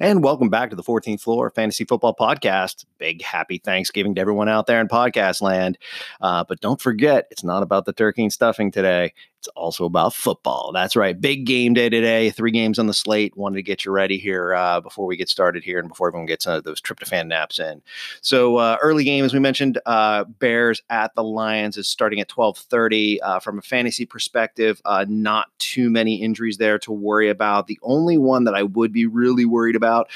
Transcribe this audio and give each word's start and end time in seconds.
And 0.00 0.24
welcome 0.24 0.48
back 0.48 0.70
to 0.70 0.76
the 0.76 0.82
14th 0.82 1.20
Floor 1.20 1.50
Fantasy 1.50 1.84
Football 1.84 2.14
Podcast. 2.14 2.86
Big 2.98 3.22
happy 3.22 3.58
Thanksgiving 3.58 4.14
to 4.14 4.20
everyone 4.20 4.48
out 4.48 4.66
there 4.66 4.80
in 4.80 4.88
podcast 4.88 5.42
land. 5.42 5.76
Uh, 6.20 6.44
but 6.44 6.60
don't 6.60 6.80
forget, 6.80 7.26
it's 7.30 7.44
not 7.44 7.62
about 7.62 7.84
the 7.84 7.92
turkey 7.92 8.22
and 8.22 8.32
stuffing 8.32 8.70
today. 8.70 9.12
It's 9.42 9.48
also 9.56 9.86
about 9.86 10.14
football. 10.14 10.70
That's 10.72 10.94
right. 10.94 11.20
Big 11.20 11.46
game 11.46 11.74
day 11.74 11.88
today. 11.88 12.30
Three 12.30 12.52
games 12.52 12.78
on 12.78 12.86
the 12.86 12.94
slate. 12.94 13.36
Wanted 13.36 13.56
to 13.56 13.64
get 13.64 13.84
you 13.84 13.90
ready 13.90 14.16
here 14.16 14.54
uh, 14.54 14.80
before 14.80 15.04
we 15.04 15.16
get 15.16 15.28
started 15.28 15.64
here 15.64 15.80
and 15.80 15.88
before 15.88 16.06
everyone 16.06 16.26
gets 16.26 16.46
uh, 16.46 16.60
those 16.60 16.80
tryptophan 16.80 17.26
naps 17.26 17.58
in. 17.58 17.82
So 18.20 18.58
uh, 18.58 18.76
early 18.80 19.02
game, 19.02 19.24
as 19.24 19.34
we 19.34 19.40
mentioned, 19.40 19.80
uh, 19.84 20.22
Bears 20.22 20.80
at 20.90 21.16
the 21.16 21.24
Lions 21.24 21.76
is 21.76 21.88
starting 21.88 22.20
at 22.20 22.30
1230. 22.30 23.20
Uh, 23.20 23.40
from 23.40 23.58
a 23.58 23.62
fantasy 23.62 24.06
perspective, 24.06 24.80
uh, 24.84 25.06
not 25.08 25.48
too 25.58 25.90
many 25.90 26.22
injuries 26.22 26.58
there 26.58 26.78
to 26.78 26.92
worry 26.92 27.28
about. 27.28 27.66
The 27.66 27.80
only 27.82 28.18
one 28.18 28.44
that 28.44 28.54
I 28.54 28.62
would 28.62 28.92
be 28.92 29.06
really 29.06 29.44
worried 29.44 29.74
about 29.82 30.10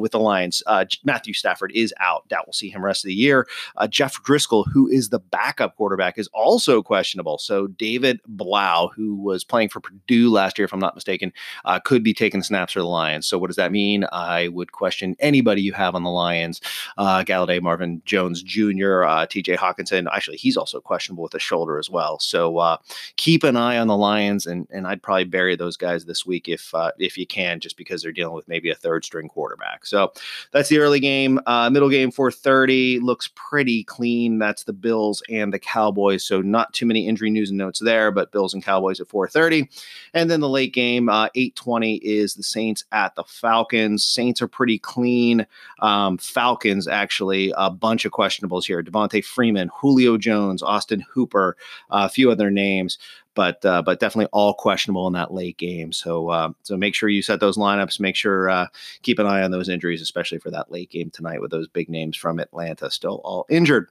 with 0.00 0.12
the 0.12 0.20
Lions, 0.20 0.62
Matthew 1.04 1.34
Stafford 1.34 1.72
is 1.74 1.92
out. 2.00 2.28
Doubt 2.28 2.46
we'll 2.46 2.52
see 2.52 2.70
him 2.70 2.84
rest 2.84 3.04
of 3.04 3.08
the 3.08 3.14
year. 3.14 3.46
Jeff 3.88 4.22
Driskel, 4.22 4.64
who 4.72 4.88
is 4.88 5.08
the 5.08 5.18
backup 5.18 5.76
quarterback, 5.76 6.18
is 6.18 6.28
also 6.28 6.82
questionable. 6.82 7.38
So 7.38 7.66
David 7.66 8.20
Blough 8.26 8.80
who 8.88 9.14
was 9.16 9.44
playing 9.44 9.68
for 9.68 9.80
Purdue 9.80 10.30
last 10.30 10.58
year, 10.58 10.64
if 10.64 10.72
I'm 10.72 10.80
not 10.80 10.94
mistaken, 10.94 11.32
uh, 11.64 11.80
could 11.80 12.02
be 12.02 12.14
taking 12.14 12.42
snaps 12.42 12.72
for 12.72 12.80
the 12.80 12.86
Lions. 12.86 13.26
So 13.26 13.38
what 13.38 13.48
does 13.48 13.56
that 13.56 13.72
mean? 13.72 14.04
I 14.12 14.48
would 14.48 14.72
question 14.72 15.16
anybody 15.18 15.62
you 15.62 15.72
have 15.72 15.94
on 15.94 16.02
the 16.02 16.10
Lions. 16.10 16.60
Uh, 16.96 17.22
Golladay, 17.24 17.60
Marvin 17.60 18.02
Jones 18.04 18.42
Jr., 18.42 19.04
uh, 19.04 19.26
T.J. 19.26 19.56
Hockenson. 19.56 20.06
Actually, 20.12 20.36
he's 20.36 20.56
also 20.56 20.80
questionable 20.80 21.22
with 21.22 21.34
a 21.34 21.38
shoulder 21.38 21.78
as 21.78 21.90
well. 21.90 22.18
So 22.18 22.58
uh, 22.58 22.76
keep 23.16 23.44
an 23.44 23.56
eye 23.56 23.78
on 23.78 23.86
the 23.86 23.96
Lions, 23.96 24.46
and 24.46 24.66
and 24.70 24.86
I'd 24.86 25.02
probably 25.02 25.24
bury 25.24 25.56
those 25.56 25.76
guys 25.76 26.04
this 26.04 26.24
week 26.24 26.48
if 26.48 26.74
uh, 26.74 26.92
if 26.98 27.16
you 27.16 27.26
can, 27.26 27.60
just 27.60 27.76
because 27.76 28.02
they're 28.02 28.12
dealing 28.12 28.34
with 28.34 28.48
maybe 28.48 28.70
a 28.70 28.74
third 28.74 29.04
string 29.10 29.28
quarterback. 29.28 29.84
So 29.84 30.12
that's 30.52 30.68
the 30.68 30.78
early 30.78 31.00
game. 31.00 31.40
Uh, 31.46 31.68
middle 31.68 31.88
game 31.88 32.12
4:30 32.12 33.00
looks 33.00 33.28
pretty 33.34 33.82
clean. 33.82 34.38
That's 34.38 34.62
the 34.62 34.72
Bills 34.72 35.20
and 35.28 35.52
the 35.52 35.58
Cowboys. 35.58 36.24
So 36.24 36.40
not 36.40 36.72
too 36.72 36.86
many 36.86 37.08
injury 37.08 37.28
news 37.28 37.50
and 37.50 37.58
notes 37.58 37.80
there, 37.80 38.12
but 38.12 38.30
Bills 38.30 38.54
and 38.54 38.62
Cowboys 38.62 39.00
at 39.00 39.08
4:30, 39.08 39.68
and 40.14 40.30
then 40.30 40.40
the 40.40 40.48
late 40.48 40.72
game 40.72 41.08
uh, 41.08 41.28
8:20 41.34 42.00
is 42.02 42.34
the 42.34 42.44
Saints 42.44 42.84
at 42.92 43.16
the 43.16 43.24
Falcons. 43.24 44.04
Saints 44.04 44.40
are 44.40 44.48
pretty 44.48 44.78
clean. 44.78 45.44
Um, 45.80 46.16
Falcons 46.18 46.86
actually 46.86 47.52
a 47.56 47.68
bunch 47.68 48.04
of 48.04 48.12
questionables 48.12 48.64
here: 48.64 48.82
Devonta 48.82 49.24
Freeman, 49.24 49.70
Julio 49.74 50.16
Jones, 50.16 50.62
Austin 50.62 51.04
Hooper, 51.12 51.56
uh, 51.90 52.06
a 52.06 52.08
few 52.08 52.30
other 52.30 52.50
names 52.50 52.96
but 53.34 53.64
uh, 53.64 53.82
but 53.82 54.00
definitely 54.00 54.28
all 54.32 54.54
questionable 54.54 55.06
in 55.06 55.12
that 55.14 55.32
late 55.32 55.58
game. 55.58 55.92
So 55.92 56.28
uh, 56.28 56.50
so 56.62 56.76
make 56.76 56.94
sure 56.94 57.08
you 57.08 57.22
set 57.22 57.40
those 57.40 57.56
lineups. 57.56 58.00
Make 58.00 58.16
sure 58.16 58.48
uh, 58.48 58.66
keep 59.02 59.18
an 59.18 59.26
eye 59.26 59.42
on 59.42 59.50
those 59.50 59.68
injuries, 59.68 60.02
especially 60.02 60.38
for 60.38 60.50
that 60.50 60.70
late 60.70 60.90
game 60.90 61.10
tonight 61.10 61.40
with 61.40 61.50
those 61.50 61.68
big 61.68 61.88
names 61.88 62.16
from 62.16 62.38
Atlanta 62.38 62.90
still 62.90 63.20
all 63.24 63.46
injured. 63.48 63.88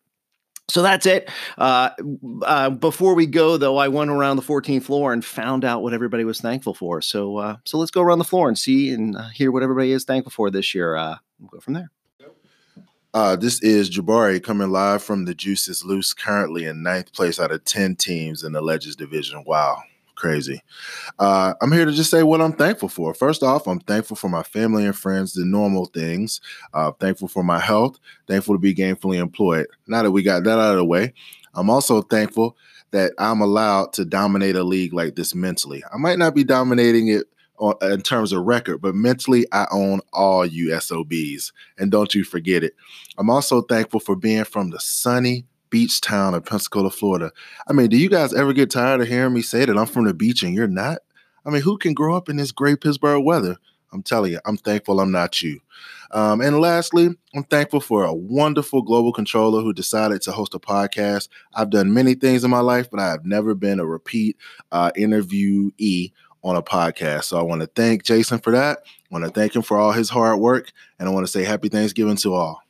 So 0.70 0.84
that's 0.84 1.06
it. 1.06 1.30
Uh, 1.58 1.90
uh, 2.44 2.70
before 2.70 3.16
we 3.16 3.26
go, 3.26 3.58
though, 3.58 3.78
I 3.78 3.88
went 3.88 4.12
around 4.12 4.36
the 4.36 4.44
14th 4.44 4.84
floor 4.84 5.12
and 5.12 5.26
found 5.26 5.66
out 5.66 5.82
what 5.82 5.94
everybody 5.94 6.24
was 6.24 6.40
thankful 6.40 6.76
for. 6.76 7.02
So, 7.02 7.38
uh, 7.38 7.58
so 7.66 7.80
let's 7.80 7.92
go 7.92 8.02
around 8.02 8.20
the 8.20 8.24
floor 8.24 8.48
and 8.48 8.58
see 8.58 8.92
and 8.92 9.16
uh, 9.16 9.30
hear 9.30 9.52
what 9.52 9.64
everybody 9.64 9.92
is 9.92 10.04
thankful 10.04 10.32
for 10.32 10.52
this 10.52 10.76
year. 10.76 10.96
Uh, 10.96 11.18
we'll 11.40 11.50
go 11.50 11.60
from 11.60 11.74
there. 11.74 11.90
Uh, 13.14 13.36
this 13.36 13.62
is 13.62 13.90
Jabari 13.90 14.42
coming 14.42 14.70
live 14.70 15.02
from 15.02 15.26
the 15.26 15.34
Juices 15.34 15.84
Loose, 15.84 16.14
currently 16.14 16.66
in 16.66 16.84
ninth 16.84 17.12
place 17.14 17.40
out 17.40 17.52
of 17.52 17.66
10 17.66 17.96
teams 17.96 18.44
in 18.44 18.52
the 18.52 18.62
Legends 18.62 18.96
division. 18.96 19.44
Wow 19.46 19.82
crazy. 20.20 20.62
Uh, 21.18 21.54
I'm 21.62 21.72
here 21.72 21.86
to 21.86 21.92
just 21.92 22.12
say 22.12 22.24
what 22.24 22.42
I'm 22.42 22.54
thankful 22.54 22.90
for. 22.90 23.14
First 23.14 23.42
off, 23.42 23.68
I'm 23.68 23.80
thankful 23.80 24.18
for 24.18 24.30
my 24.30 24.44
family 24.44 24.86
and 24.86 24.96
friends, 24.96 25.34
the 25.34 25.46
normal 25.46 25.86
things. 25.86 26.42
Uh, 26.74 26.92
thankful 26.92 27.28
for 27.28 27.42
my 27.42 27.60
health. 27.60 27.98
Thankful 28.28 28.56
to 28.56 28.60
be 28.60 28.76
gainfully 28.76 29.18
employed. 29.18 29.68
Now 29.88 30.04
that 30.04 30.12
we 30.12 30.22
got 30.22 30.44
that 30.44 30.60
out 30.60 30.72
of 30.72 30.78
the 30.78 30.86
way, 30.86 31.14
I'm 31.56 31.70
also 31.70 32.02
thankful 32.02 32.58
that 32.92 33.14
I'm 33.18 33.42
allowed 33.42 33.94
to 33.94 34.06
dominate 34.06 34.56
a 34.56 34.64
league 34.64 34.94
like 34.94 35.16
this 35.16 35.34
mentally. 35.34 35.84
I 35.92 35.98
might 35.98 36.20
not 36.20 36.36
be 36.36 36.44
dominating 36.44 37.08
it 37.08 37.26
in 37.82 38.02
terms 38.02 38.32
of 38.32 38.44
record, 38.44 38.82
but 38.82 38.96
mentally, 38.96 39.46
I 39.52 39.68
own 39.72 40.02
all 40.14 40.46
you 40.46 40.78
SOBs. 40.80 41.52
And 41.78 41.92
don't 41.92 42.14
you 42.16 42.24
forget 42.24 42.64
it. 42.64 42.76
I'm 43.18 43.30
also 43.30 43.62
thankful 43.62 44.00
for 44.00 44.16
being 44.16 44.46
from 44.46 44.70
the 44.70 44.80
sunny, 44.80 45.46
beach 45.70 46.02
town 46.02 46.34
of 46.34 46.46
Pensacola, 46.46 46.90
Florida. 46.90 47.32
I 47.68 47.74
mean, 47.74 47.90
do 47.90 47.98
you 47.98 48.10
guys 48.10 48.34
ever 48.34 48.54
get 48.54 48.72
tired 48.72 49.02
of 49.02 49.08
hearing 49.08 49.34
me 49.34 49.42
say 49.42 49.66
that 49.66 49.78
I'm 49.78 49.86
from 49.86 50.06
the 50.06 50.14
beach 50.14 50.44
and 50.44 50.54
you're 50.54 50.68
not? 50.68 51.00
I 51.46 51.50
mean, 51.50 51.62
who 51.62 51.78
can 51.78 51.94
grow 51.94 52.16
up 52.16 52.30
in 52.30 52.38
this 52.38 52.52
great 52.52 52.82
Pittsburgh 52.82 53.24
weather? 53.24 53.58
I'm 53.92 54.04
telling 54.04 54.32
you, 54.32 54.40
I'm 54.46 54.58
thankful 54.58 55.00
I'm 55.00 55.12
not 55.12 55.42
you. 55.42 55.60
Um, 56.12 56.42
and 56.42 56.60
lastly, 56.60 57.10
I'm 57.36 57.44
thankful 57.44 57.82
for 57.82 58.04
a 58.04 58.14
wonderful 58.14 58.82
global 58.82 59.14
controller 59.14 59.62
who 59.62 59.74
decided 59.74 60.22
to 60.24 60.32
host 60.32 60.56
a 60.56 60.60
podcast. 60.60 61.28
I've 61.54 61.70
done 61.70 61.94
many 61.94 62.16
things 62.16 62.44
in 62.44 62.52
my 62.52 62.60
life, 62.60 62.90
but 62.90 63.00
I 63.00 63.10
have 63.10 63.26
never 63.26 63.54
been 63.54 63.80
a 63.80 63.86
repeat 63.86 64.38
uh, 64.72 64.92
interviewee 64.98 66.12
on 66.44 66.56
a 66.56 66.62
podcast. 66.62 67.26
So 67.26 67.40
I 67.40 67.44
want 67.44 67.62
to 67.62 67.68
thank 67.68 68.04
Jason 68.04 68.40
for 68.40 68.52
that. 68.52 68.80
I 68.86 69.08
want 69.12 69.26
to 69.26 69.32
thank 69.32 69.56
him 69.56 69.62
for 69.62 69.78
all 69.78 69.92
his 69.92 70.10
hard 70.10 70.40
work. 70.40 70.72
And 70.98 71.08
I 71.08 71.12
want 71.12 71.26
to 71.26 71.32
say 71.32 71.44
happy 71.44 71.70
Thanksgiving 71.70 72.16
to 72.18 72.34
all. 72.34 72.62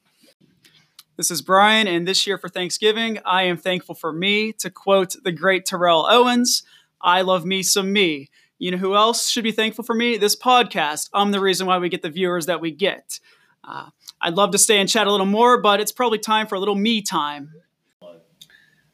This 1.17 1.31
is 1.31 1.41
Brian, 1.41 1.85
and 1.85 2.07
this 2.07 2.25
year 2.25 2.37
for 2.37 2.47
Thanksgiving, 2.47 3.19
I 3.25 3.43
am 3.43 3.57
thankful 3.57 3.93
for 3.93 4.13
me. 4.13 4.53
To 4.53 4.69
quote 4.69 5.17
the 5.21 5.33
great 5.33 5.65
Terrell 5.65 6.07
Owens, 6.09 6.63
I 7.01 7.23
love 7.23 7.45
me 7.45 7.61
some 7.61 7.91
me. 7.91 8.29
You 8.57 8.71
know 8.71 8.77
who 8.77 8.95
else 8.95 9.27
should 9.27 9.43
be 9.43 9.51
thankful 9.51 9.83
for 9.83 9.93
me? 9.93 10.15
This 10.15 10.37
podcast. 10.37 11.09
I'm 11.13 11.31
the 11.31 11.41
reason 11.41 11.67
why 11.67 11.77
we 11.77 11.89
get 11.89 12.03
the 12.03 12.09
viewers 12.09 12.45
that 12.45 12.61
we 12.61 12.71
get. 12.71 13.19
Uh, 13.65 13.89
I'd 14.21 14.35
love 14.35 14.51
to 14.51 14.57
stay 14.57 14.79
and 14.79 14.87
chat 14.87 15.07
a 15.07 15.11
little 15.11 15.25
more, 15.25 15.61
but 15.61 15.81
it's 15.81 15.91
probably 15.91 16.19
time 16.19 16.47
for 16.47 16.55
a 16.55 16.59
little 16.59 16.75
me 16.75 17.01
time. 17.01 17.53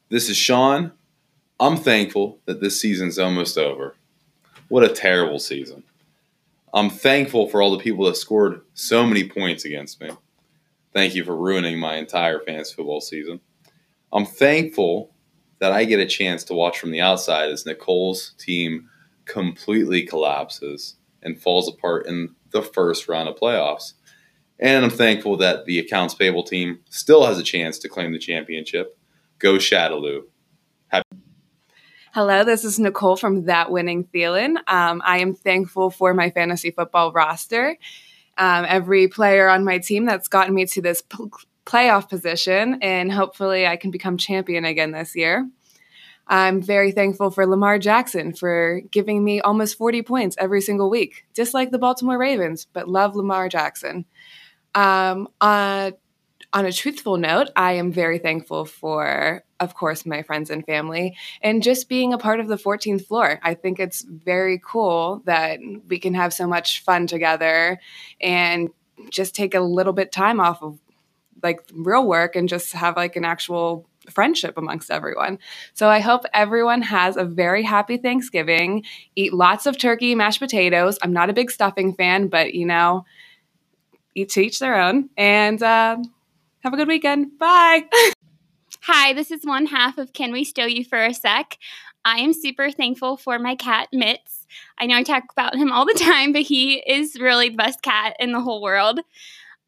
This 0.08 0.28
is 0.28 0.36
Sean. 0.36 0.92
I'm 1.60 1.76
thankful 1.76 2.40
that 2.46 2.60
this 2.60 2.80
season's 2.80 3.20
almost 3.20 3.56
over. 3.56 3.94
What 4.68 4.82
a 4.82 4.88
terrible 4.88 5.38
season. 5.38 5.84
I'm 6.74 6.90
thankful 6.90 7.48
for 7.48 7.62
all 7.62 7.70
the 7.70 7.82
people 7.82 8.04
that 8.06 8.16
scored 8.16 8.62
so 8.74 9.06
many 9.06 9.28
points 9.28 9.64
against 9.64 10.00
me. 10.00 10.10
Thank 10.92 11.14
you 11.14 11.24
for 11.24 11.36
ruining 11.36 11.78
my 11.78 11.96
entire 11.96 12.40
fantasy 12.40 12.74
football 12.74 13.00
season. 13.00 13.40
I'm 14.12 14.26
thankful 14.26 15.14
that 15.60 15.72
I 15.72 15.84
get 15.84 16.00
a 16.00 16.06
chance 16.06 16.42
to 16.44 16.54
watch 16.54 16.78
from 16.78 16.90
the 16.90 17.00
outside 17.00 17.50
as 17.50 17.64
Nicole's 17.64 18.34
team 18.38 18.88
completely 19.24 20.02
collapses 20.02 20.96
and 21.22 21.40
falls 21.40 21.68
apart 21.68 22.06
in 22.06 22.34
the 22.50 22.62
first 22.62 23.08
round 23.08 23.28
of 23.28 23.36
playoffs. 23.36 23.92
And 24.58 24.84
I'm 24.84 24.90
thankful 24.90 25.36
that 25.36 25.66
the 25.66 25.78
accounts 25.78 26.14
payable 26.14 26.42
team 26.42 26.80
still 26.88 27.26
has 27.26 27.38
a 27.38 27.44
chance 27.44 27.78
to 27.80 27.88
claim 27.88 28.12
the 28.12 28.18
championship. 28.18 28.98
Go 29.38 29.54
Shadaloo. 29.54 30.22
Hello, 32.16 32.44
this 32.44 32.64
is 32.64 32.78
Nicole 32.78 33.16
from 33.16 33.44
That 33.44 33.70
Winning 33.70 34.04
Feeling. 34.04 34.56
Um, 34.66 35.02
I 35.04 35.18
am 35.18 35.34
thankful 35.34 35.90
for 35.90 36.14
my 36.14 36.30
fantasy 36.30 36.70
football 36.70 37.12
roster 37.12 37.76
um, 38.38 38.64
every 38.66 39.06
player 39.06 39.50
on 39.50 39.66
my 39.66 39.80
team 39.80 40.06
that's 40.06 40.26
gotten 40.26 40.54
me 40.54 40.64
to 40.64 40.80
this 40.80 41.02
p- 41.02 41.28
playoff 41.66 42.08
position, 42.08 42.78
and 42.80 43.12
hopefully 43.12 43.66
I 43.66 43.76
can 43.76 43.90
become 43.90 44.16
champion 44.16 44.64
again 44.64 44.92
this 44.92 45.14
year. 45.14 45.46
I'm 46.26 46.62
very 46.62 46.90
thankful 46.90 47.30
for 47.30 47.46
Lamar 47.46 47.78
Jackson 47.78 48.32
for 48.32 48.80
giving 48.90 49.22
me 49.22 49.42
almost 49.42 49.76
40 49.76 50.00
points 50.00 50.36
every 50.38 50.62
single 50.62 50.88
week, 50.88 51.26
just 51.34 51.52
like 51.52 51.70
the 51.70 51.78
Baltimore 51.78 52.16
Ravens, 52.16 52.66
but 52.72 52.88
love 52.88 53.14
Lamar 53.14 53.50
Jackson. 53.50 54.06
Um, 54.74 55.28
uh, 55.42 55.90
on 56.52 56.66
a 56.66 56.72
truthful 56.72 57.16
note, 57.16 57.48
I 57.56 57.72
am 57.72 57.92
very 57.92 58.18
thankful 58.18 58.64
for, 58.64 59.44
of 59.60 59.74
course, 59.74 60.06
my 60.06 60.22
friends 60.22 60.50
and 60.50 60.64
family 60.64 61.16
and 61.42 61.62
just 61.62 61.88
being 61.88 62.12
a 62.12 62.18
part 62.18 62.40
of 62.40 62.48
the 62.48 62.56
14th 62.56 63.06
floor. 63.06 63.40
I 63.42 63.54
think 63.54 63.78
it's 63.78 64.02
very 64.02 64.60
cool 64.64 65.22
that 65.26 65.58
we 65.88 65.98
can 65.98 66.14
have 66.14 66.32
so 66.32 66.46
much 66.46 66.82
fun 66.82 67.06
together 67.06 67.80
and 68.20 68.70
just 69.10 69.34
take 69.34 69.54
a 69.54 69.60
little 69.60 69.92
bit 69.92 70.12
time 70.12 70.40
off 70.40 70.62
of 70.62 70.78
like 71.42 71.60
real 71.74 72.06
work 72.06 72.36
and 72.36 72.48
just 72.48 72.72
have 72.72 72.96
like 72.96 73.16
an 73.16 73.24
actual 73.24 73.86
friendship 74.10 74.56
amongst 74.56 74.90
everyone. 74.90 75.38
So 75.74 75.88
I 75.88 76.00
hope 76.00 76.22
everyone 76.32 76.82
has 76.82 77.16
a 77.16 77.24
very 77.24 77.62
happy 77.62 77.96
Thanksgiving. 77.96 78.84
Eat 79.14 79.32
lots 79.32 79.66
of 79.66 79.78
turkey, 79.78 80.14
mashed 80.14 80.40
potatoes. 80.40 80.98
I'm 81.02 81.12
not 81.12 81.28
a 81.28 81.34
big 81.34 81.50
stuffing 81.50 81.94
fan, 81.94 82.28
but 82.28 82.54
you 82.54 82.66
know, 82.66 83.04
each 84.14 84.34
to 84.34 84.40
each 84.40 84.58
their 84.58 84.80
own. 84.80 85.10
And 85.16 85.62
uh, 85.62 85.98
have 86.66 86.72
a 86.72 86.76
good 86.76 86.88
weekend. 86.88 87.38
Bye. 87.38 87.84
Hi, 88.82 89.12
this 89.12 89.30
is 89.30 89.44
one 89.44 89.66
half 89.66 89.98
of 89.98 90.12
Can 90.12 90.32
We 90.32 90.42
Steal 90.42 90.66
You 90.66 90.84
for 90.84 90.98
a 90.98 91.14
Sec? 91.14 91.58
I 92.04 92.18
am 92.18 92.32
super 92.32 92.72
thankful 92.72 93.16
for 93.16 93.38
my 93.38 93.54
cat, 93.54 93.88
Mitz. 93.94 94.46
I 94.76 94.86
know 94.86 94.96
I 94.96 95.04
talk 95.04 95.22
about 95.30 95.54
him 95.54 95.70
all 95.70 95.86
the 95.86 95.94
time, 95.94 96.32
but 96.32 96.42
he 96.42 96.78
is 96.78 97.20
really 97.20 97.50
the 97.50 97.56
best 97.56 97.82
cat 97.82 98.16
in 98.18 98.32
the 98.32 98.40
whole 98.40 98.60
world. 98.60 98.98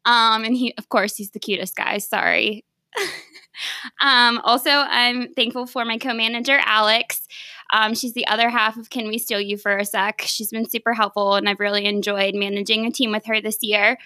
Um, 0.03 0.43
and 0.43 0.57
he, 0.57 0.73
of 0.77 0.89
course, 0.89 1.15
he's 1.15 1.31
the 1.31 1.39
cutest 1.39 1.77
guy. 1.77 1.99
Sorry. 1.99 2.65
um, 4.01 4.41
also, 4.43 4.69
I'm 4.69 5.33
thankful 5.35 5.67
for 5.67 5.85
my 5.85 5.99
co 5.99 6.13
manager, 6.13 6.59
Alex. 6.65 7.29
Um, 7.71 7.95
she's 7.95 8.13
the 8.13 8.27
other 8.27 8.49
half 8.49 8.75
of 8.75 8.89
Can 8.89 9.07
We 9.07 9.19
Steal 9.19 9.39
You 9.39 9.57
for 9.57 9.77
a 9.77 9.85
Sec? 9.85 10.23
She's 10.25 10.49
been 10.49 10.69
super 10.69 10.93
helpful, 10.93 11.35
and 11.35 11.47
I've 11.47 11.61
really 11.61 11.85
enjoyed 11.85 12.35
managing 12.35 12.85
a 12.85 12.91
team 12.91 13.13
with 13.13 13.25
her 13.27 13.39
this 13.39 13.59
year. 13.61 13.97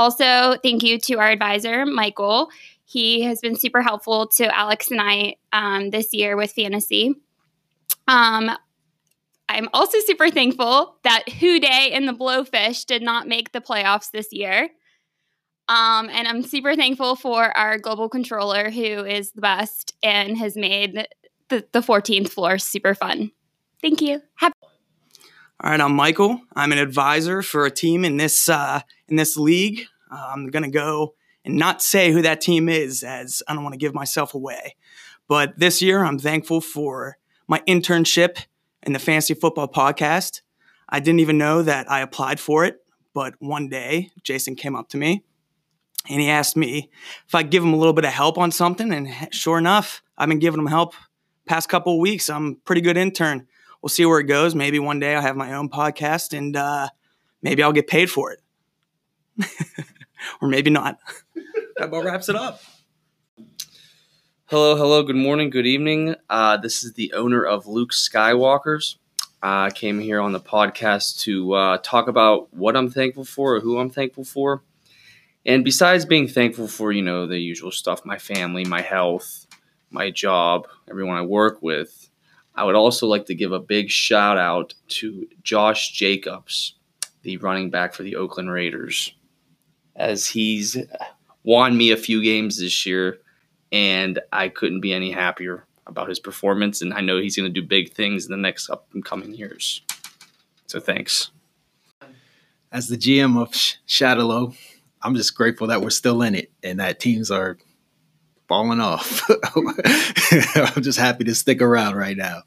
Also, 0.00 0.56
thank 0.62 0.82
you 0.82 0.98
to 0.98 1.16
our 1.16 1.28
advisor, 1.28 1.84
Michael. 1.84 2.48
He 2.86 3.20
has 3.24 3.42
been 3.42 3.54
super 3.54 3.82
helpful 3.82 4.28
to 4.28 4.46
Alex 4.56 4.90
and 4.90 4.98
I 4.98 5.36
um, 5.52 5.90
this 5.90 6.14
year 6.14 6.38
with 6.38 6.52
fantasy. 6.52 7.16
Um, 8.08 8.50
I'm 9.50 9.68
also 9.74 9.98
super 10.06 10.30
thankful 10.30 10.96
that 11.04 11.28
Who 11.28 11.60
Dey 11.60 11.90
and 11.92 12.08
the 12.08 12.14
Blowfish 12.14 12.86
did 12.86 13.02
not 13.02 13.28
make 13.28 13.52
the 13.52 13.60
playoffs 13.60 14.10
this 14.10 14.32
year. 14.32 14.70
Um, 15.68 16.08
and 16.10 16.26
I'm 16.26 16.44
super 16.44 16.74
thankful 16.76 17.14
for 17.14 17.54
our 17.54 17.76
global 17.76 18.08
controller 18.08 18.70
who 18.70 19.04
is 19.04 19.32
the 19.32 19.42
best 19.42 19.94
and 20.02 20.38
has 20.38 20.56
made 20.56 21.06
the, 21.50 21.66
the 21.72 21.80
14th 21.80 22.30
floor 22.30 22.56
super 22.56 22.94
fun. 22.94 23.32
Thank 23.82 24.00
you. 24.00 24.22
Happy- 24.36 24.54
All 25.62 25.70
right, 25.70 25.80
I'm 25.80 25.94
Michael. 25.94 26.40
I'm 26.56 26.72
an 26.72 26.78
advisor 26.78 27.42
for 27.42 27.66
a 27.66 27.70
team 27.70 28.02
in 28.02 28.16
this 28.16 28.48
uh, 28.48 28.80
in 29.08 29.16
this 29.16 29.36
league. 29.36 29.82
Uh, 30.10 30.30
I'm 30.32 30.46
gonna 30.46 30.70
go 30.70 31.12
and 31.44 31.56
not 31.56 31.82
say 31.82 32.12
who 32.12 32.22
that 32.22 32.40
team 32.40 32.66
is, 32.66 33.02
as 33.02 33.42
I 33.46 33.52
don't 33.52 33.62
want 33.62 33.74
to 33.74 33.78
give 33.78 33.92
myself 33.92 34.32
away. 34.32 34.76
But 35.28 35.58
this 35.58 35.82
year, 35.82 36.02
I'm 36.02 36.18
thankful 36.18 36.62
for 36.62 37.18
my 37.46 37.58
internship 37.68 38.46
in 38.84 38.94
the 38.94 38.98
Fantasy 38.98 39.34
Football 39.34 39.68
Podcast. 39.68 40.40
I 40.88 40.98
didn't 40.98 41.20
even 41.20 41.36
know 41.36 41.60
that 41.60 41.90
I 41.90 42.00
applied 42.00 42.40
for 42.40 42.64
it, 42.64 42.78
but 43.12 43.34
one 43.38 43.68
day 43.68 44.12
Jason 44.22 44.56
came 44.56 44.74
up 44.74 44.88
to 44.88 44.96
me 44.96 45.24
and 46.08 46.22
he 46.22 46.30
asked 46.30 46.56
me 46.56 46.88
if 47.28 47.34
I'd 47.34 47.50
give 47.50 47.62
him 47.62 47.74
a 47.74 47.76
little 47.76 47.92
bit 47.92 48.06
of 48.06 48.12
help 48.12 48.38
on 48.38 48.50
something. 48.50 48.94
And 48.94 49.10
sure 49.30 49.58
enough, 49.58 50.02
I've 50.16 50.30
been 50.30 50.38
giving 50.38 50.60
him 50.60 50.68
help 50.68 50.94
past 51.44 51.68
couple 51.68 52.00
weeks. 52.00 52.30
I'm 52.30 52.46
a 52.46 52.54
pretty 52.54 52.80
good 52.80 52.96
intern. 52.96 53.46
We'll 53.82 53.88
see 53.88 54.04
where 54.04 54.20
it 54.20 54.24
goes. 54.24 54.54
Maybe 54.54 54.78
one 54.78 55.00
day 55.00 55.14
I'll 55.14 55.22
have 55.22 55.36
my 55.36 55.54
own 55.54 55.70
podcast 55.70 56.36
and 56.36 56.54
uh, 56.54 56.88
maybe 57.42 57.62
I'll 57.62 57.72
get 57.72 57.86
paid 57.86 58.10
for 58.10 58.32
it. 58.32 58.40
or 60.42 60.48
maybe 60.48 60.70
not. 60.70 60.98
that 61.76 61.84
about 61.84 62.04
wraps 62.04 62.28
it 62.28 62.36
up. 62.36 62.60
Hello, 64.46 64.76
hello, 64.76 65.02
good 65.02 65.16
morning, 65.16 65.48
good 65.48 65.66
evening. 65.66 66.16
Uh, 66.28 66.56
this 66.56 66.84
is 66.84 66.94
the 66.94 67.12
owner 67.12 67.42
of 67.42 67.66
Luke 67.66 67.92
Skywalkers. 67.92 68.96
I 69.42 69.68
uh, 69.68 69.70
came 69.70 69.98
here 69.98 70.20
on 70.20 70.32
the 70.32 70.40
podcast 70.40 71.20
to 71.20 71.54
uh, 71.54 71.78
talk 71.78 72.08
about 72.08 72.52
what 72.52 72.76
I'm 72.76 72.90
thankful 72.90 73.24
for 73.24 73.54
or 73.54 73.60
who 73.60 73.78
I'm 73.78 73.88
thankful 73.88 74.24
for. 74.24 74.62
And 75.46 75.64
besides 75.64 76.04
being 76.04 76.28
thankful 76.28 76.68
for, 76.68 76.92
you 76.92 77.00
know, 77.00 77.26
the 77.26 77.38
usual 77.38 77.70
stuff, 77.70 78.04
my 78.04 78.18
family, 78.18 78.64
my 78.66 78.82
health, 78.82 79.46
my 79.90 80.10
job, 80.10 80.66
everyone 80.90 81.16
I 81.16 81.22
work 81.22 81.62
with, 81.62 82.09
I 82.54 82.64
would 82.64 82.74
also 82.74 83.06
like 83.06 83.26
to 83.26 83.34
give 83.34 83.52
a 83.52 83.60
big 83.60 83.90
shout 83.90 84.38
out 84.38 84.74
to 84.88 85.26
Josh 85.42 85.92
Jacobs, 85.92 86.74
the 87.22 87.36
running 87.38 87.70
back 87.70 87.94
for 87.94 88.02
the 88.02 88.16
Oakland 88.16 88.50
Raiders, 88.50 89.14
as 89.96 90.26
he's 90.26 90.76
won 91.44 91.76
me 91.76 91.90
a 91.90 91.96
few 91.96 92.22
games 92.22 92.58
this 92.58 92.84
year, 92.84 93.18
and 93.72 94.18
I 94.32 94.48
couldn't 94.48 94.80
be 94.80 94.92
any 94.92 95.12
happier 95.12 95.66
about 95.86 96.08
his 96.08 96.18
performance. 96.18 96.82
And 96.82 96.94
I 96.94 97.00
know 97.00 97.18
he's 97.18 97.36
going 97.36 97.52
to 97.52 97.60
do 97.60 97.66
big 97.66 97.92
things 97.92 98.24
in 98.24 98.30
the 98.30 98.36
next 98.36 98.70
upcoming 98.70 99.34
years. 99.34 99.82
So 100.66 100.80
thanks. 100.80 101.30
As 102.72 102.88
the 102.88 102.96
GM 102.96 103.40
of 103.40 103.50
Shadowlow, 103.52 104.56
I'm 105.02 105.16
just 105.16 105.34
grateful 105.34 105.66
that 105.68 105.82
we're 105.82 105.90
still 105.90 106.22
in 106.22 106.34
it 106.34 106.52
and 106.62 106.78
that 106.78 107.00
teams 107.00 107.30
are 107.30 107.58
falling 108.50 108.80
off. 108.80 109.22
I'm 110.56 110.82
just 110.82 110.98
happy 110.98 111.22
to 111.22 111.36
stick 111.36 111.62
around 111.62 111.94
right 111.94 112.16
now. 112.16 112.42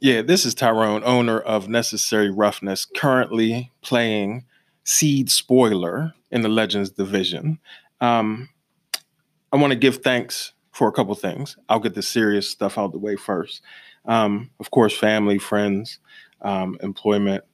Yeah, 0.00 0.22
this 0.22 0.44
is 0.44 0.52
Tyrone, 0.52 1.04
owner 1.04 1.38
of 1.38 1.68
Necessary 1.68 2.28
Roughness, 2.28 2.86
currently 2.86 3.70
playing 3.82 4.46
Seed 4.82 5.30
Spoiler 5.30 6.14
in 6.32 6.42
the 6.42 6.48
Legends 6.48 6.90
division. 6.90 7.60
Um, 8.00 8.48
I 9.52 9.56
want 9.56 9.72
to 9.72 9.78
give 9.78 9.98
thanks 9.98 10.52
for 10.72 10.88
a 10.88 10.92
couple 10.92 11.14
things. 11.14 11.56
I'll 11.68 11.78
get 11.78 11.94
the 11.94 12.02
serious 12.02 12.50
stuff 12.50 12.78
out 12.78 12.90
the 12.90 12.98
way 12.98 13.14
first. 13.14 13.62
Um, 14.06 14.50
of 14.58 14.72
course, 14.72 14.96
family, 14.96 15.38
friends, 15.38 16.00
um, 16.42 16.76
employment, 16.82 17.44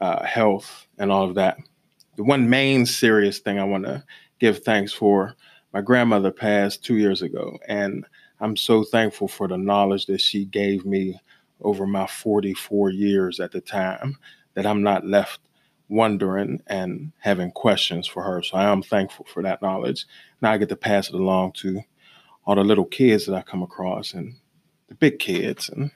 uh, 0.00 0.24
health, 0.24 0.88
and 0.98 1.12
all 1.12 1.28
of 1.28 1.36
that. 1.36 1.58
The 2.16 2.24
one 2.24 2.50
main 2.50 2.86
serious 2.86 3.38
thing 3.38 3.60
I 3.60 3.64
want 3.64 3.84
to 3.84 4.02
give 4.42 4.64
thanks 4.64 4.92
for 4.92 5.36
my 5.72 5.80
grandmother 5.80 6.32
passed 6.32 6.84
two 6.84 6.96
years 6.96 7.22
ago, 7.22 7.56
and 7.68 8.04
I'm 8.40 8.56
so 8.56 8.82
thankful 8.82 9.28
for 9.28 9.46
the 9.46 9.56
knowledge 9.56 10.06
that 10.06 10.20
she 10.20 10.46
gave 10.46 10.84
me 10.84 11.16
over 11.60 11.86
my 11.86 12.08
44 12.08 12.90
years 12.90 13.38
at 13.38 13.52
the 13.52 13.60
time 13.60 14.18
that 14.54 14.66
I'm 14.66 14.82
not 14.82 15.06
left 15.06 15.38
wondering 15.88 16.60
and 16.66 17.12
having 17.20 17.52
questions 17.52 18.08
for 18.08 18.20
her. 18.24 18.42
So 18.42 18.56
I 18.56 18.64
am 18.64 18.82
thankful 18.82 19.26
for 19.32 19.44
that 19.44 19.62
knowledge. 19.62 20.06
Now 20.40 20.50
I 20.50 20.58
get 20.58 20.68
to 20.70 20.76
pass 20.76 21.08
it 21.08 21.14
along 21.14 21.52
to 21.58 21.80
all 22.44 22.56
the 22.56 22.64
little 22.64 22.84
kids 22.84 23.26
that 23.26 23.36
I 23.36 23.42
come 23.42 23.62
across 23.62 24.12
and 24.12 24.34
the 24.88 24.96
big 24.96 25.20
kids 25.20 25.68
and, 25.68 25.92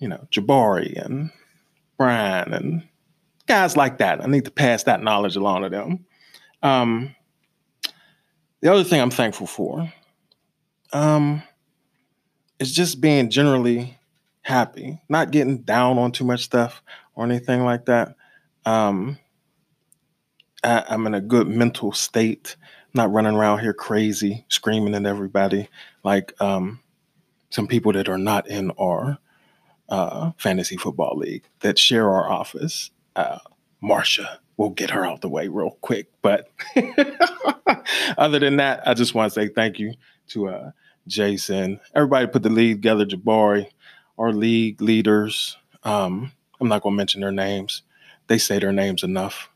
you 0.00 0.08
know, 0.08 0.26
Jabari 0.32 1.00
and 1.04 1.30
Brian 1.98 2.52
and 2.52 2.88
guys 3.46 3.76
like 3.76 3.98
that. 3.98 4.24
I 4.24 4.26
need 4.26 4.44
to 4.46 4.50
pass 4.50 4.82
that 4.82 5.04
knowledge 5.04 5.36
along 5.36 5.62
to 5.62 5.68
them. 5.68 6.04
Um, 6.64 7.14
the 8.60 8.72
other 8.72 8.84
thing 8.84 9.00
I'm 9.00 9.10
thankful 9.10 9.46
for 9.46 9.92
um, 10.92 11.42
is 12.58 12.72
just 12.72 13.00
being 13.00 13.30
generally 13.30 13.98
happy, 14.42 15.00
not 15.08 15.30
getting 15.30 15.58
down 15.58 15.98
on 15.98 16.12
too 16.12 16.24
much 16.24 16.42
stuff 16.42 16.82
or 17.14 17.24
anything 17.24 17.64
like 17.64 17.86
that. 17.86 18.16
Um, 18.64 19.18
I, 20.64 20.84
I'm 20.88 21.06
in 21.06 21.14
a 21.14 21.20
good 21.20 21.46
mental 21.48 21.92
state, 21.92 22.56
not 22.94 23.12
running 23.12 23.36
around 23.36 23.60
here 23.60 23.74
crazy, 23.74 24.44
screaming 24.48 24.94
at 24.94 25.06
everybody 25.06 25.68
like 26.02 26.34
um, 26.40 26.80
some 27.50 27.66
people 27.66 27.92
that 27.92 28.08
are 28.08 28.18
not 28.18 28.48
in 28.48 28.70
our 28.72 29.18
uh, 29.88 30.32
fantasy 30.36 30.76
football 30.76 31.16
league 31.16 31.44
that 31.60 31.78
share 31.78 32.10
our 32.10 32.30
office. 32.30 32.90
Uh, 33.14 33.38
Marsha, 33.82 34.38
we'll 34.58 34.70
get 34.70 34.90
her 34.90 35.06
out 35.06 35.22
the 35.22 35.28
way 35.30 35.48
real 35.48 35.78
quick. 35.80 36.08
But 36.20 36.50
other 38.18 38.38
than 38.38 38.56
that, 38.58 38.86
I 38.86 38.92
just 38.92 39.14
want 39.14 39.32
to 39.32 39.40
say 39.40 39.48
thank 39.48 39.78
you 39.78 39.94
to 40.28 40.48
uh, 40.48 40.70
Jason. 41.06 41.80
Everybody 41.94 42.26
put 42.26 42.42
the 42.42 42.50
league 42.50 42.76
together, 42.78 43.06
Jabari, 43.06 43.68
our 44.18 44.32
league 44.32 44.82
leaders. 44.82 45.56
Um, 45.84 46.32
I'm 46.60 46.68
not 46.68 46.82
going 46.82 46.92
to 46.94 46.98
mention 46.98 47.22
their 47.22 47.32
names. 47.32 47.82
They 48.26 48.36
say 48.36 48.58
their 48.58 48.72
names 48.72 49.02
enough. 49.02 49.48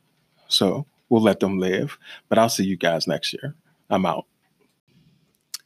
So 0.48 0.86
we'll 1.10 1.20
let 1.20 1.40
them 1.40 1.58
live. 1.58 1.98
But 2.30 2.38
I'll 2.38 2.48
see 2.48 2.64
you 2.64 2.76
guys 2.76 3.06
next 3.06 3.34
year. 3.34 3.54
I'm 3.90 4.06
out. 4.06 4.26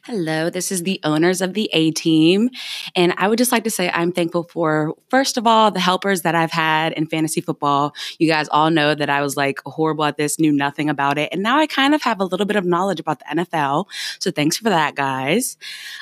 Hello, 0.07 0.51
this 0.51 0.71
is 0.71 0.85
the 0.85 1.01
owners 1.03 1.43
of 1.43 1.55
the 1.55 1.69
A 1.73 1.91
team. 1.91 2.51
And 2.95 3.13
I 3.17 3.27
would 3.27 3.39
just 3.39 3.51
like 3.51 3.65
to 3.65 3.71
say 3.71 3.91
I'm 3.93 4.13
thankful 4.13 4.45
for, 4.45 4.95
first 5.11 5.37
of 5.37 5.49
all, 5.49 5.73
the 5.73 5.81
helpers 5.81 6.23
that 6.23 6.37
I've 6.37 6.53
had 6.53 6.93
in 6.93 7.09
fantasy 7.09 7.41
football. 7.41 7.93
You 8.21 8.29
guys 8.29 8.47
all 8.53 8.71
know 8.71 8.95
that 8.95 9.11
I 9.11 9.21
was 9.21 9.37
like 9.37 9.59
horrible 9.67 10.05
at 10.05 10.17
this, 10.17 10.39
knew 10.39 10.53
nothing 10.53 10.89
about 10.89 11.19
it. 11.19 11.31
And 11.33 11.43
now 11.43 11.59
I 11.59 11.67
kind 11.67 11.93
of 11.93 12.03
have 12.03 12.21
a 12.21 12.25
little 12.25 12.47
bit 12.47 12.55
of 12.55 12.65
knowledge 12.65 13.01
about 13.01 13.19
the 13.19 13.25
NFL. 13.25 13.87
So 14.21 14.31
thanks 14.31 14.57
for 14.57 14.71
that, 14.71 14.95
guys. 14.95 15.57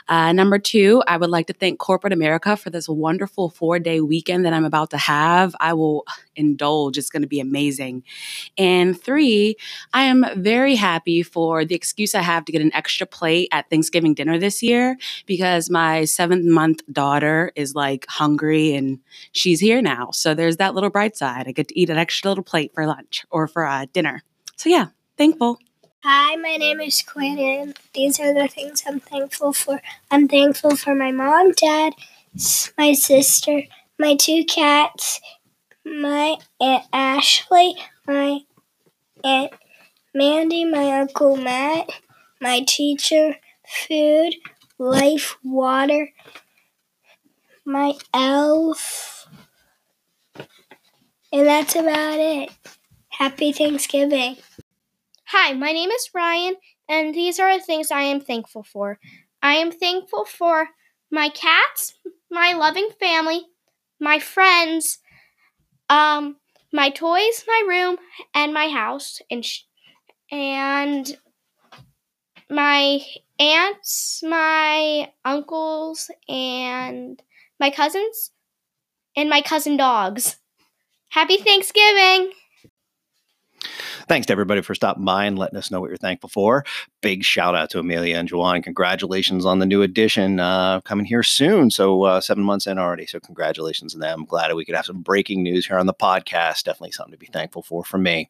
Uh, 0.06 0.32
number 0.32 0.58
two, 0.58 1.02
I 1.08 1.16
would 1.16 1.30
like 1.30 1.46
to 1.46 1.54
thank 1.54 1.78
corporate 1.78 2.12
America 2.12 2.58
for 2.58 2.68
this 2.68 2.86
wonderful 2.86 3.48
four 3.48 3.78
day 3.78 4.02
weekend 4.02 4.44
that 4.44 4.52
I'm 4.52 4.66
about 4.66 4.90
to 4.90 4.98
have. 4.98 5.56
I 5.60 5.72
will 5.72 6.04
indulge. 6.36 6.98
It's 6.98 7.08
going 7.08 7.22
to 7.22 7.28
be 7.28 7.40
amazing. 7.40 8.02
And 8.58 9.00
three, 9.00 9.56
I 9.94 10.02
am 10.02 10.26
very 10.36 10.74
happy 10.74 11.22
for 11.22 11.64
the 11.64 11.74
excuse 11.74 12.14
I 12.14 12.20
have 12.20 12.44
to 12.44 12.52
get 12.52 12.60
an 12.60 12.74
extra 12.74 13.06
plate 13.06 13.48
at 13.50 13.70
Thanksgiving 13.70 13.93
dinner 14.14 14.38
this 14.38 14.62
year 14.62 14.96
because 15.26 15.70
my 15.70 16.04
seventh 16.04 16.44
month 16.44 16.80
daughter 16.92 17.52
is 17.54 17.74
like 17.74 18.06
hungry 18.08 18.74
and 18.74 18.98
she's 19.32 19.60
here 19.60 19.80
now. 19.80 20.10
So 20.10 20.34
there's 20.34 20.56
that 20.56 20.74
little 20.74 20.90
bright 20.90 21.16
side. 21.16 21.46
I 21.46 21.52
get 21.52 21.68
to 21.68 21.78
eat 21.78 21.90
an 21.90 21.98
extra 21.98 22.30
little 22.30 22.44
plate 22.44 22.72
for 22.74 22.86
lunch 22.86 23.24
or 23.30 23.46
for 23.46 23.64
uh, 23.66 23.86
dinner. 23.92 24.22
So 24.56 24.68
yeah, 24.68 24.88
thankful. 25.16 25.58
Hi, 26.02 26.36
my 26.36 26.56
name 26.56 26.82
is 26.82 27.00
Quinn, 27.00 27.38
and 27.38 27.78
these 27.94 28.20
are 28.20 28.34
the 28.34 28.46
things 28.46 28.82
I'm 28.86 29.00
thankful 29.00 29.54
for. 29.54 29.80
I'm 30.10 30.28
thankful 30.28 30.76
for 30.76 30.94
my 30.94 31.12
mom, 31.12 31.52
dad, 31.52 31.94
my 32.76 32.92
sister, 32.92 33.62
my 33.98 34.14
two 34.14 34.44
cats, 34.44 35.20
my 35.84 36.36
Aunt 36.60 36.84
Ashley, 36.92 37.76
my 38.06 38.40
Aunt 39.24 39.52
Mandy, 40.12 40.64
my 40.64 41.00
Uncle 41.00 41.36
Matt, 41.36 41.88
my 42.40 42.60
teacher, 42.68 43.36
food, 43.68 44.34
life, 44.78 45.36
water, 45.44 46.10
my 47.66 47.94
elf, 48.14 49.28
and 51.32 51.46
that's 51.46 51.74
about 51.74 52.18
it. 52.18 52.50
Happy 53.10 53.52
Thanksgiving. 53.52 54.36
Hi, 55.28 55.52
my 55.54 55.72
name 55.72 55.90
is 55.90 56.10
Ryan, 56.14 56.56
and 56.88 57.14
these 57.14 57.38
are 57.40 57.56
the 57.58 57.64
things 57.64 57.90
I 57.90 58.02
am 58.02 58.20
thankful 58.20 58.62
for. 58.64 58.98
I 59.42 59.54
am 59.54 59.72
thankful 59.72 60.24
for 60.24 60.70
my 61.10 61.28
cats, 61.30 61.94
my 62.30 62.52
loving 62.52 62.90
family, 63.00 63.46
my 64.00 64.18
friends, 64.18 64.98
um, 65.88 66.36
my 66.72 66.90
toys, 66.90 67.44
my 67.46 67.64
room, 67.66 67.98
and 68.34 68.54
my 68.54 68.68
house, 68.68 69.20
and 69.30 69.44
sh- 69.44 69.62
and 70.30 71.16
my 72.48 73.00
aunts, 73.38 74.22
my 74.22 75.12
uncles, 75.24 76.10
and 76.28 77.22
my 77.60 77.70
cousins, 77.70 78.30
and 79.16 79.30
my 79.30 79.42
cousin 79.42 79.76
dogs. 79.76 80.38
Happy 81.10 81.38
Thanksgiving! 81.38 82.32
Thanks 84.06 84.26
to 84.26 84.32
everybody 84.32 84.60
for 84.60 84.74
stopping 84.74 85.04
by 85.04 85.24
and 85.24 85.38
letting 85.38 85.58
us 85.58 85.70
know 85.70 85.80
what 85.80 85.88
you're 85.88 85.96
thankful 85.96 86.28
for. 86.28 86.64
Big 87.00 87.24
shout 87.24 87.54
out 87.54 87.70
to 87.70 87.78
Amelia 87.78 88.16
and 88.16 88.28
Juwan. 88.28 88.62
Congratulations 88.62 89.46
on 89.46 89.58
the 89.58 89.66
new 89.66 89.82
edition 89.82 90.40
uh, 90.40 90.80
coming 90.82 91.06
here 91.06 91.22
soon. 91.22 91.70
So, 91.70 92.02
uh, 92.02 92.20
seven 92.20 92.44
months 92.44 92.66
in 92.66 92.78
already. 92.78 93.06
So, 93.06 93.18
congratulations 93.18 93.92
to 93.92 93.98
them. 93.98 94.24
Glad 94.26 94.52
we 94.54 94.64
could 94.64 94.74
have 94.74 94.84
some 94.84 95.00
breaking 95.00 95.42
news 95.42 95.66
here 95.66 95.78
on 95.78 95.86
the 95.86 95.94
podcast. 95.94 96.64
Definitely 96.64 96.92
something 96.92 97.12
to 97.12 97.18
be 97.18 97.26
thankful 97.26 97.62
for 97.62 97.82
from 97.82 98.02
me. 98.02 98.28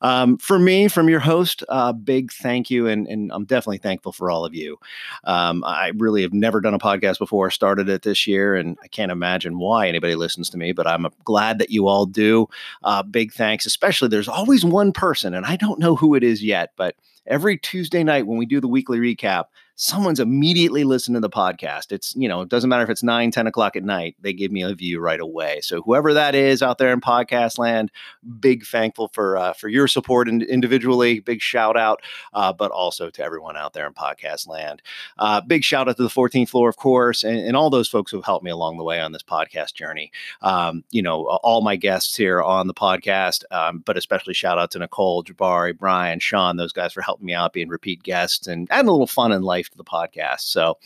Um, 0.00 0.38
for 0.38 0.58
me, 0.58 0.88
from 0.88 1.08
your 1.08 1.20
host, 1.20 1.62
uh, 1.68 1.92
big 1.92 2.32
thank 2.32 2.70
you. 2.70 2.86
And, 2.86 3.06
and 3.06 3.30
I'm 3.32 3.44
definitely 3.44 3.78
thankful 3.78 4.12
for 4.12 4.30
all 4.30 4.44
of 4.46 4.54
you. 4.54 4.78
Um, 5.24 5.62
I 5.64 5.92
really 5.96 6.22
have 6.22 6.32
never 6.32 6.60
done 6.60 6.74
a 6.74 6.78
podcast 6.78 7.18
before, 7.18 7.50
started 7.50 7.88
it 7.88 8.02
this 8.02 8.26
year, 8.26 8.54
and 8.54 8.78
I 8.82 8.88
can't 8.88 9.12
imagine 9.12 9.58
why 9.58 9.88
anybody 9.88 10.14
listens 10.14 10.48
to 10.50 10.58
me, 10.58 10.72
but 10.72 10.86
I'm 10.86 11.06
glad 11.24 11.58
that 11.58 11.70
you 11.70 11.86
all 11.86 12.06
do. 12.06 12.48
Uh, 12.82 13.02
big 13.02 13.32
thanks, 13.32 13.66
especially 13.66 14.08
there's 14.08 14.28
always 14.28 14.64
one 14.64 14.92
person, 14.92 15.01
and 15.34 15.44
I 15.44 15.56
don't 15.56 15.80
know 15.80 15.96
who 15.96 16.14
it 16.14 16.22
is 16.22 16.42
yet, 16.42 16.70
but 16.76 16.94
every 17.26 17.58
Tuesday 17.58 18.04
night 18.04 18.26
when 18.26 18.38
we 18.38 18.46
do 18.46 18.60
the 18.60 18.68
weekly 18.68 18.98
recap, 18.98 19.46
someone's 19.82 20.20
immediately 20.20 20.84
listening 20.84 21.14
to 21.14 21.20
the 21.20 21.28
podcast. 21.28 21.90
It's, 21.90 22.14
you 22.14 22.28
know, 22.28 22.40
it 22.40 22.48
doesn't 22.48 22.70
matter 22.70 22.84
if 22.84 22.88
it's 22.88 23.02
9, 23.02 23.32
10 23.32 23.48
o'clock 23.48 23.74
at 23.74 23.82
night, 23.82 24.14
they 24.20 24.32
give 24.32 24.52
me 24.52 24.62
a 24.62 24.72
view 24.76 25.00
right 25.00 25.18
away. 25.18 25.60
So 25.60 25.82
whoever 25.82 26.14
that 26.14 26.36
is 26.36 26.62
out 26.62 26.78
there 26.78 26.92
in 26.92 27.00
podcast 27.00 27.58
land, 27.58 27.90
big 28.38 28.64
thankful 28.64 29.08
for 29.08 29.36
uh, 29.36 29.54
for 29.54 29.68
your 29.68 29.88
support 29.88 30.28
and 30.28 30.40
individually, 30.44 31.18
big 31.18 31.40
shout 31.40 31.76
out, 31.76 32.00
uh, 32.32 32.52
but 32.52 32.70
also 32.70 33.10
to 33.10 33.24
everyone 33.24 33.56
out 33.56 33.72
there 33.72 33.84
in 33.88 33.92
podcast 33.92 34.46
land. 34.46 34.82
Uh, 35.18 35.40
big 35.40 35.64
shout 35.64 35.88
out 35.88 35.96
to 35.96 36.04
the 36.04 36.08
14th 36.08 36.50
floor, 36.50 36.68
of 36.68 36.76
course, 36.76 37.24
and, 37.24 37.38
and 37.38 37.56
all 37.56 37.68
those 37.68 37.88
folks 37.88 38.12
who've 38.12 38.24
helped 38.24 38.44
me 38.44 38.52
along 38.52 38.76
the 38.76 38.84
way 38.84 39.00
on 39.00 39.10
this 39.10 39.24
podcast 39.24 39.74
journey. 39.74 40.12
Um, 40.42 40.84
you 40.92 41.02
know, 41.02 41.24
all 41.24 41.60
my 41.60 41.74
guests 41.74 42.16
here 42.16 42.40
on 42.40 42.68
the 42.68 42.74
podcast, 42.74 43.42
um, 43.50 43.82
but 43.84 43.96
especially 43.96 44.34
shout 44.34 44.58
out 44.60 44.70
to 44.70 44.78
Nicole, 44.78 45.24
Jabari, 45.24 45.76
Brian, 45.76 46.20
Sean, 46.20 46.56
those 46.56 46.72
guys 46.72 46.92
for 46.92 47.02
helping 47.02 47.26
me 47.26 47.34
out, 47.34 47.52
being 47.52 47.68
repeat 47.68 48.04
guests 48.04 48.46
and 48.46 48.68
adding 48.70 48.88
a 48.88 48.92
little 48.92 49.08
fun 49.08 49.32
in 49.32 49.42
life 49.42 49.71
to 49.72 49.76
the 49.76 49.84
podcast. 49.84 50.40
So, 50.42 50.78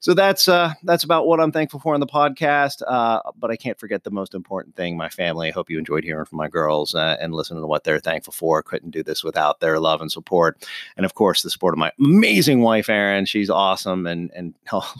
so 0.00 0.14
that's 0.14 0.48
uh, 0.48 0.74
that's 0.84 1.04
about 1.04 1.26
what 1.26 1.40
I'm 1.40 1.52
thankful 1.52 1.80
for 1.80 1.94
on 1.94 2.00
the 2.00 2.06
podcast. 2.06 2.82
Uh, 2.86 3.20
but 3.38 3.50
I 3.50 3.56
can't 3.56 3.78
forget 3.78 4.04
the 4.04 4.10
most 4.10 4.34
important 4.34 4.76
thing: 4.76 4.96
my 4.96 5.08
family. 5.08 5.48
I 5.48 5.52
hope 5.52 5.70
you 5.70 5.78
enjoyed 5.78 6.04
hearing 6.04 6.24
from 6.24 6.38
my 6.38 6.48
girls 6.48 6.94
uh, 6.94 7.16
and 7.20 7.34
listening 7.34 7.62
to 7.62 7.66
what 7.66 7.84
they're 7.84 8.00
thankful 8.00 8.32
for. 8.32 8.62
Couldn't 8.62 8.90
do 8.90 9.02
this 9.02 9.24
without 9.24 9.60
their 9.60 9.80
love 9.80 10.00
and 10.00 10.10
support, 10.10 10.66
and 10.96 11.04
of 11.04 11.14
course 11.14 11.42
the 11.42 11.50
support 11.50 11.74
of 11.74 11.78
my 11.78 11.92
amazing 11.98 12.60
wife, 12.60 12.88
Erin. 12.88 13.24
She's 13.26 13.50
awesome, 13.50 14.06
and 14.06 14.30
and 14.34 14.54
oh, 14.72 14.94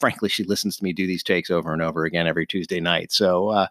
frankly, 0.00 0.28
she 0.28 0.44
listens 0.44 0.76
to 0.76 0.84
me 0.84 0.92
do 0.92 1.06
these 1.06 1.22
takes 1.22 1.50
over 1.50 1.72
and 1.72 1.82
over 1.82 2.04
again 2.04 2.26
every 2.26 2.46
Tuesday 2.46 2.80
night. 2.80 3.12
So, 3.12 3.48
uh, 3.48 3.66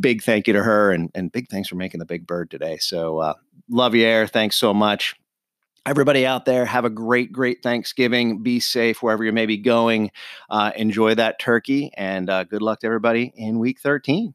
big 0.00 0.22
thank 0.22 0.46
you 0.46 0.52
to 0.52 0.62
her, 0.62 0.92
and 0.92 1.10
and 1.14 1.32
big 1.32 1.48
thanks 1.48 1.68
for 1.68 1.76
making 1.76 1.98
the 2.00 2.06
big 2.06 2.26
bird 2.26 2.50
today. 2.50 2.78
So, 2.78 3.18
uh, 3.18 3.34
love 3.68 3.94
you, 3.94 4.04
Air. 4.04 4.26
Thanks 4.26 4.56
so 4.56 4.72
much. 4.74 5.14
Everybody 5.84 6.24
out 6.24 6.44
there, 6.44 6.64
have 6.64 6.84
a 6.84 6.90
great, 6.90 7.32
great 7.32 7.60
Thanksgiving. 7.60 8.42
Be 8.42 8.60
safe 8.60 9.02
wherever 9.02 9.24
you 9.24 9.32
may 9.32 9.46
be 9.46 9.56
going. 9.56 10.12
Uh, 10.48 10.70
enjoy 10.76 11.16
that 11.16 11.40
turkey, 11.40 11.90
and 11.96 12.30
uh, 12.30 12.44
good 12.44 12.62
luck 12.62 12.80
to 12.80 12.86
everybody 12.86 13.32
in 13.34 13.58
week 13.58 13.80
13. 13.80 14.32